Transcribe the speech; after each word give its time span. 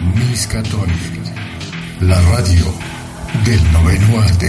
Miss 0.00 0.46
Catholic, 0.46 0.96
la 2.00 2.18
radio 2.32 2.64
del 3.44 3.60
noveno 3.70 4.18
arte. 4.18 4.48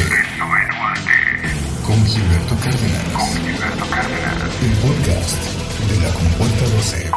Con 1.86 1.98
Gilberto 2.06 2.56
Cárdenas. 2.56 3.36
El 4.62 4.72
podcast 4.80 5.38
de 5.90 6.02
la 6.02 6.14
Compuerta 6.14 6.66
12. 6.70 7.12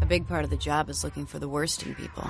A 0.00 0.04
big 0.06 0.24
part 0.28 0.44
of 0.44 0.50
the 0.50 0.56
job 0.56 0.88
is 0.88 1.02
looking 1.02 1.26
for 1.26 1.40
the 1.40 1.48
worst 1.48 1.84
in 1.84 1.92
people. 1.96 2.22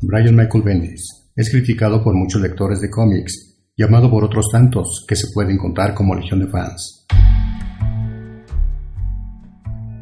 Brian 0.00 0.36
Michael 0.36 0.62
Bendis 0.62 1.32
es 1.34 1.50
criticado 1.50 2.04
por 2.04 2.14
muchos 2.14 2.40
lectores 2.40 2.80
de 2.80 2.88
cómics 2.88 3.56
y 3.74 3.82
amado 3.82 4.08
por 4.08 4.22
otros 4.22 4.46
tantos 4.52 5.04
que 5.08 5.16
se 5.16 5.26
pueden 5.34 5.58
contar 5.58 5.92
como 5.92 6.14
legión 6.14 6.38
de 6.38 6.46
fans. 6.46 6.99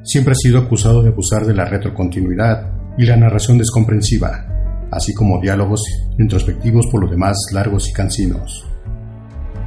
Siempre 0.08 0.32
ha 0.32 0.36
sido 0.36 0.58
acusado 0.58 1.02
de 1.02 1.10
abusar 1.10 1.44
de 1.44 1.52
la 1.52 1.66
retrocontinuidad 1.66 2.72
y 2.96 3.04
la 3.04 3.18
narración 3.18 3.58
descomprensiva, 3.58 4.88
así 4.90 5.12
como 5.12 5.38
diálogos 5.38 5.82
introspectivos 6.18 6.86
por 6.90 7.04
lo 7.04 7.10
demás 7.10 7.36
largos 7.52 7.90
y 7.90 7.92
cansinos. 7.92 8.66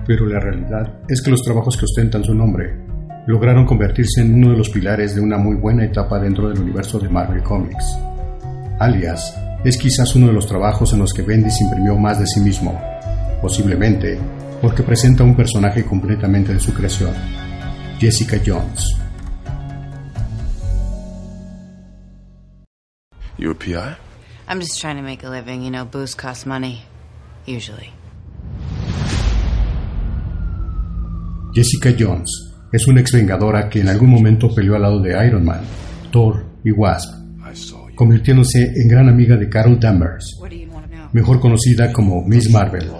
Pero 0.07 0.25
la 0.25 0.39
realidad 0.39 0.99
es 1.07 1.21
que 1.21 1.29
los 1.29 1.43
trabajos 1.43 1.77
que 1.77 1.85
ostentan 1.85 2.23
su 2.23 2.33
nombre 2.33 2.75
lograron 3.27 3.67
convertirse 3.67 4.21
en 4.21 4.33
uno 4.33 4.53
de 4.53 4.57
los 4.57 4.71
pilares 4.71 5.13
de 5.13 5.21
una 5.21 5.37
muy 5.37 5.57
buena 5.57 5.85
etapa 5.85 6.17
dentro 6.17 6.49
del 6.49 6.59
universo 6.59 6.97
de 6.97 7.07
Marvel 7.07 7.43
Comics. 7.43 7.99
Alias 8.79 9.35
es 9.63 9.77
quizás 9.77 10.15
uno 10.15 10.25
de 10.25 10.33
los 10.33 10.47
trabajos 10.47 10.91
en 10.93 11.01
los 11.01 11.13
que 11.13 11.21
Bendis 11.21 11.61
imprimió 11.61 11.95
más 11.99 12.17
de 12.19 12.25
sí 12.25 12.39
mismo, 12.39 12.81
posiblemente 13.43 14.17
porque 14.59 14.81
presenta 14.81 15.23
un 15.23 15.35
personaje 15.35 15.85
completamente 15.85 16.51
de 16.51 16.59
su 16.59 16.73
creación, 16.73 17.13
Jessica 17.99 18.41
Jones. 18.43 19.00
You 23.41 23.49
a 23.49 23.55
PI? 23.55 23.97
I'm 24.47 24.59
just 24.59 24.79
trying 24.79 24.97
to 24.97 25.01
make 25.01 25.23
a 25.23 25.29
living. 25.29 25.63
You 25.63 25.71
know, 25.71 25.83
booze 25.83 26.13
costs 26.13 26.45
money. 26.45 26.83
Usually. 27.47 27.91
Jessica 31.55 31.91
Jones 31.97 32.29
es 32.71 32.87
una 32.87 33.01
ex 33.01 33.11
vengadora 33.11 33.67
que 33.67 33.81
en 33.81 33.89
algún 33.89 34.11
momento 34.11 34.53
peleó 34.53 34.75
al 34.75 34.83
lado 34.83 34.99
de 35.01 35.25
Iron 35.25 35.43
Man, 35.43 35.61
Thor 36.11 36.45
y 36.63 36.71
Wasp, 36.71 37.09
convirtiéndose 37.95 38.73
en 38.75 38.87
gran 38.87 39.09
amiga 39.09 39.35
de 39.35 39.49
Carol 39.49 39.79
Danvers, 39.79 40.39
mejor 41.11 41.39
conocida 41.41 41.91
como 41.91 42.23
Miss 42.23 42.49
Marvel. 42.51 42.91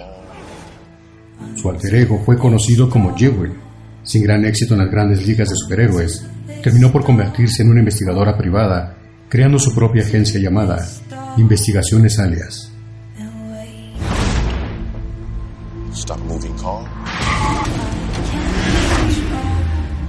Su 1.54 1.70
alter 1.70 1.94
ego 1.94 2.20
fue 2.26 2.36
conocido 2.36 2.90
como 2.90 3.16
Jewel. 3.16 3.52
Sin 4.02 4.24
gran 4.24 4.44
éxito 4.44 4.74
en 4.74 4.80
las 4.80 4.90
grandes 4.90 5.24
ligas 5.24 5.48
de 5.48 5.54
superhéroes, 5.54 6.26
terminó 6.64 6.90
por 6.90 7.04
convertirse 7.04 7.62
en 7.62 7.70
una 7.70 7.78
investigadora 7.78 8.36
privada, 8.36 8.98
creando 9.32 9.58
su 9.58 9.74
propia 9.74 10.02
agencia 10.02 10.38
llamada 10.38 10.86
Investigaciones 11.38 12.18
Alias. 12.18 12.70
Stop 15.94 16.18
moving 16.28 16.54
car. 16.58 16.84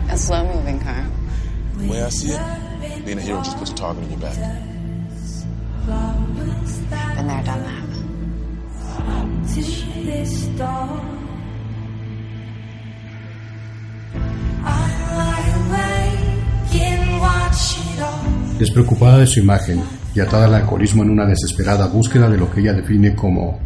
A 0.10 0.18
slow 0.18 0.44
moving 0.44 0.78
car. 0.80 1.06
The 1.78 1.88
way 1.88 2.04
I 2.04 2.10
see 2.10 2.34
it, 2.34 3.06
being 3.06 3.18
a 3.18 3.22
hero 3.22 3.42
just 3.42 3.58
puts 3.58 3.72
a 3.72 3.76
target 3.76 4.04
on 4.04 4.10
your 4.10 4.20
back. 4.20 4.36
Been 7.16 7.28
there, 7.28 7.44
done 7.46 7.64
that. 7.64 7.84
Despreocupada 18.64 19.18
de 19.18 19.28
su 19.28 19.42
imagen 19.42 19.84
y 20.16 20.22
atada 20.22 20.46
al 20.46 20.54
alcoholismo 20.54 21.04
en 21.04 21.10
una 21.10 21.26
desesperada 21.26 21.88
búsqueda 21.88 22.30
de 22.30 22.38
lo 22.38 22.50
que 22.50 22.62
ella 22.62 22.72
define 22.72 23.14
como 23.14 23.60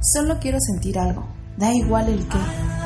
Solo 0.00 0.38
quiero 0.40 0.56
sentir 0.58 0.98
algo. 0.98 1.28
Da 1.58 1.70
igual 1.74 2.08
el 2.08 2.26
qué. 2.26 2.38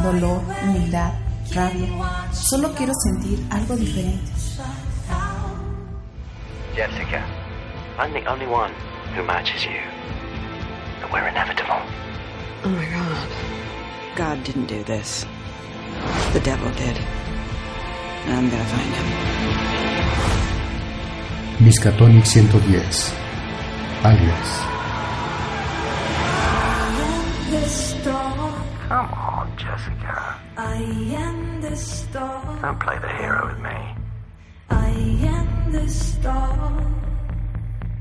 Dolor, 0.02 0.42
humildad, 0.64 1.12
rabia. 1.54 1.86
Solo 2.32 2.74
quiero 2.74 2.92
sentir 3.04 3.46
algo 3.48 3.76
diferente. 3.76 4.28
Jessica, 6.74 7.24
I'm 7.96 8.12
the 8.12 8.28
only 8.28 8.48
one 8.48 8.72
who 9.14 9.22
matches 9.22 9.62
you. 9.62 9.78
And 11.00 11.12
we're 11.12 11.28
inevitable. 11.28 11.80
Oh 12.64 12.70
my 12.70 12.86
god. 12.86 13.28
God 14.16 14.42
didn't 14.44 14.66
do 14.66 14.82
this. 14.82 15.24
The 16.32 16.40
devil 16.40 16.72
did. 16.72 16.98
And 18.26 18.34
I'm 18.34 18.50
gonna 18.50 18.64
find 18.64 18.94
him. 18.94 19.13
Miskatonic 21.58 22.26
110, 22.26 22.50
alias. 24.04 24.60
Come 28.88 29.12
on, 29.14 29.56
Jessica. 29.56 30.40
Don't 32.62 32.80
play 32.80 32.98
the 32.98 33.08
hero 33.08 33.46
with 33.48 33.60
me. 33.60 33.94
I 34.70 34.90
am 35.26 35.72
the 35.72 35.88
star. 35.88 36.92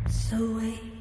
So 0.09 0.57
wait. 0.57 0.92